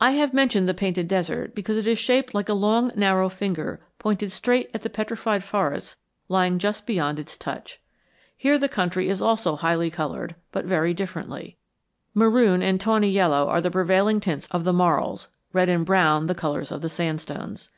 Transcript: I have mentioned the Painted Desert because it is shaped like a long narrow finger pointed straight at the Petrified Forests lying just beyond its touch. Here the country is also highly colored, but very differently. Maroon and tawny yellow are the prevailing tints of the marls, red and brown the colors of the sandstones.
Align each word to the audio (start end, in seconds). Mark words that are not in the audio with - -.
I 0.00 0.10
have 0.18 0.34
mentioned 0.34 0.68
the 0.68 0.74
Painted 0.74 1.06
Desert 1.06 1.54
because 1.54 1.76
it 1.76 1.86
is 1.86 1.96
shaped 1.96 2.34
like 2.34 2.48
a 2.48 2.54
long 2.54 2.90
narrow 2.96 3.28
finger 3.28 3.80
pointed 4.00 4.32
straight 4.32 4.68
at 4.74 4.80
the 4.82 4.90
Petrified 4.90 5.44
Forests 5.44 5.96
lying 6.28 6.58
just 6.58 6.86
beyond 6.88 7.20
its 7.20 7.36
touch. 7.36 7.80
Here 8.36 8.58
the 8.58 8.68
country 8.68 9.08
is 9.08 9.22
also 9.22 9.54
highly 9.54 9.88
colored, 9.88 10.34
but 10.50 10.64
very 10.64 10.92
differently. 10.92 11.56
Maroon 12.14 12.62
and 12.62 12.80
tawny 12.80 13.10
yellow 13.10 13.46
are 13.46 13.60
the 13.60 13.70
prevailing 13.70 14.18
tints 14.18 14.48
of 14.50 14.64
the 14.64 14.72
marls, 14.72 15.28
red 15.52 15.68
and 15.68 15.86
brown 15.86 16.26
the 16.26 16.34
colors 16.34 16.72
of 16.72 16.80
the 16.80 16.88
sandstones. 16.88 17.70